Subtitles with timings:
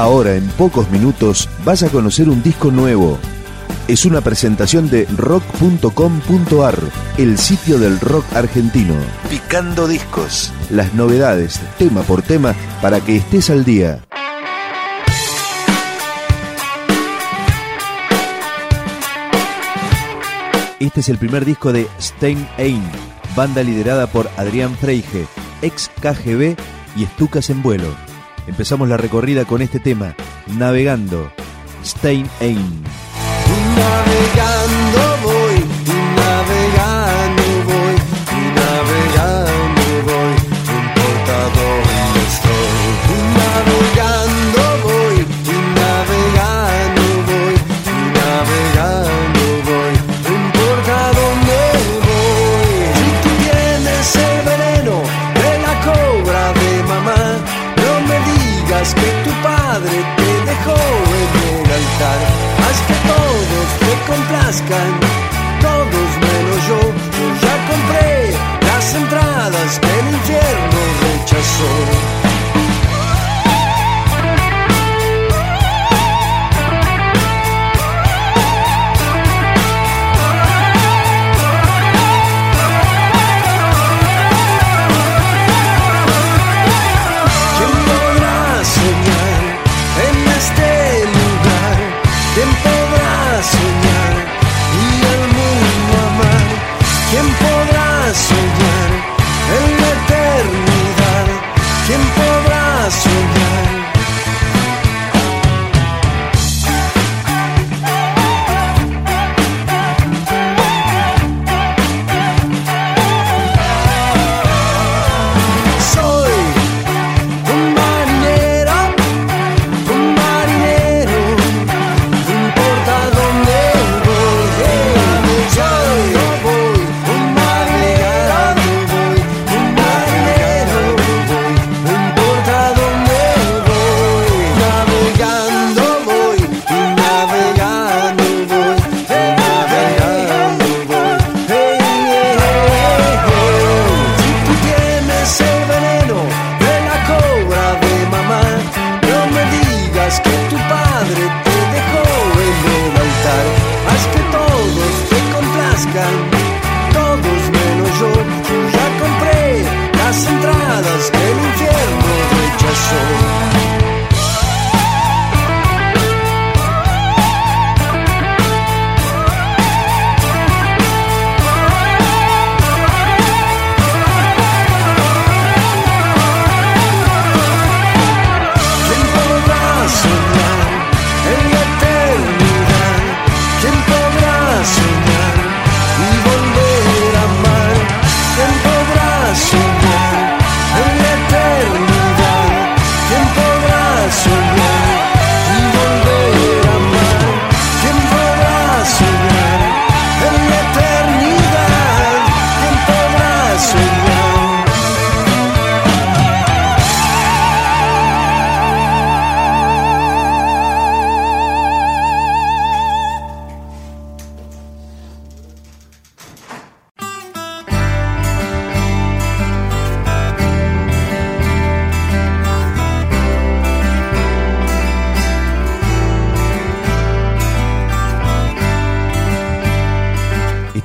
[0.00, 3.18] Ahora, en pocos minutos, vas a conocer un disco nuevo.
[3.86, 6.78] Es una presentación de rock.com.ar,
[7.18, 8.94] el sitio del rock argentino.
[9.28, 10.54] Picando discos.
[10.70, 14.02] Las novedades, tema por tema, para que estés al día.
[20.78, 22.82] Este es el primer disco de Stein Ein,
[23.36, 25.26] banda liderada por Adrián Freige,
[25.60, 26.56] ex KGB
[26.96, 28.09] y Estucas en vuelo.
[28.50, 30.16] Empezamos la recorrida con este tema,
[30.58, 31.30] Navegando,
[31.84, 32.82] Stein Ein.
[33.76, 35.09] Navegando
[58.88, 60.80] que tu padre te dejó
[61.20, 62.20] en el altar.
[62.64, 64.90] Haz que todos te complazcan,
[65.60, 66.80] todos menos yo.
[66.80, 68.32] Yo ya compré
[68.66, 72.29] las entradas que el infierno rechazó.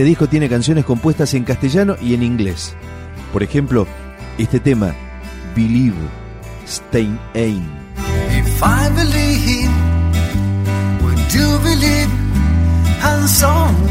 [0.00, 2.74] Este disco tiene canciones compuestas en castellano y en inglés.
[3.34, 3.86] Por ejemplo,
[4.38, 4.94] este tema,
[5.54, 5.94] Believe,
[6.66, 7.20] Stein
[11.62, 12.08] believe?
[13.02, 13.89] And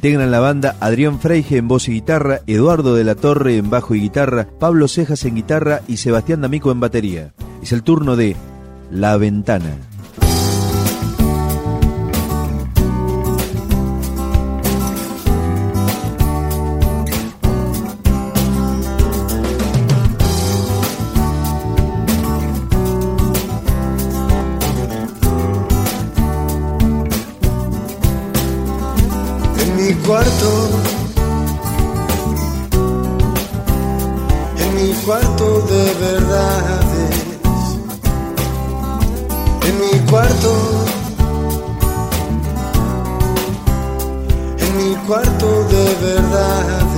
[0.00, 3.94] Integran la banda Adrián Freige en voz y guitarra, Eduardo de la Torre en bajo
[3.94, 7.34] y guitarra, Pablo Cejas en guitarra y Sebastián D'Amico en batería.
[7.62, 8.34] Es el turno de
[8.90, 9.89] La Ventana.
[30.10, 30.68] Cuarto,
[34.58, 37.14] en mi cuarto de verdades,
[39.68, 40.52] en mi cuarto,
[44.58, 46.89] en mi cuarto de verdades.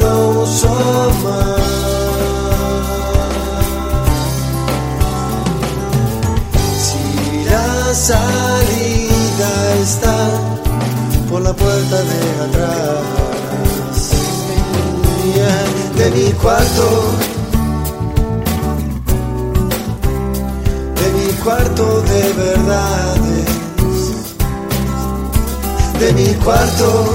[0.00, 1.60] No usó más.
[6.84, 9.52] Si la salida
[9.82, 10.16] está
[11.30, 13.24] por la puerta de atrás.
[15.96, 17.34] De mi cuarto.
[21.04, 23.46] de mi cuarto de verdades,
[26.00, 27.14] de mi cuarto,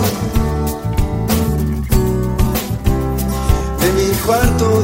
[4.29, 4.78] cuarto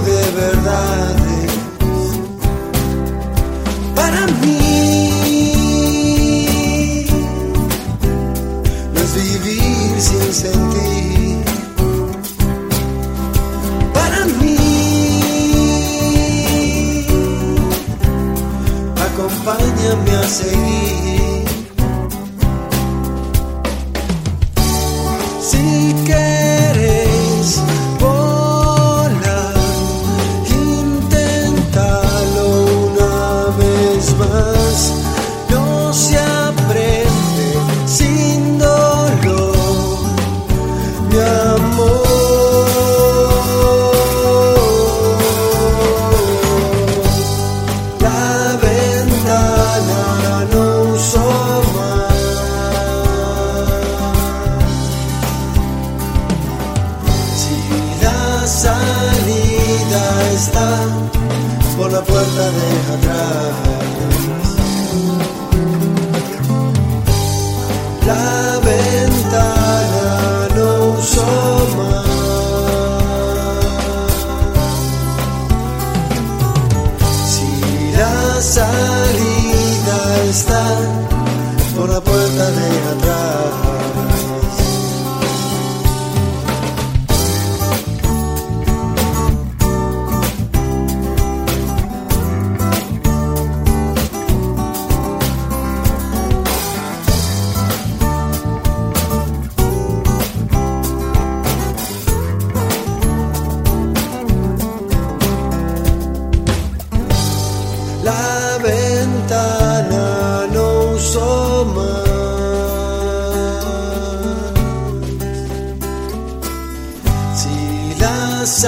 [60.35, 60.67] está
[61.77, 63.25] por la puerta de atrás.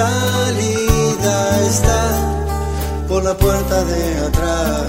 [0.08, 1.36] Salida
[1.66, 2.00] está
[3.08, 4.86] por la puerta de atrás.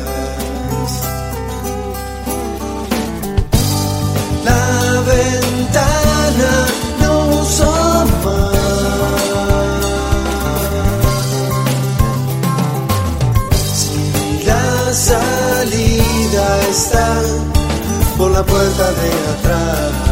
[4.50, 4.66] La
[5.14, 6.52] ventana
[7.02, 7.16] no
[8.24, 8.60] más.
[13.80, 17.08] Si la salida está
[18.18, 20.09] por la puerta de atrás.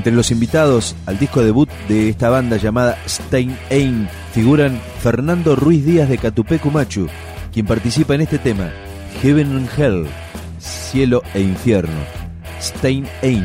[0.00, 5.84] Entre los invitados al disco debut de esta banda llamada Stein Ein figuran Fernando Ruiz
[5.84, 7.06] Díaz de Catupecu Machu,
[7.52, 8.70] quien participa en este tema,
[9.20, 10.06] Heaven and Hell,
[10.58, 12.00] Cielo e Infierno.
[12.62, 13.44] Stein Ein.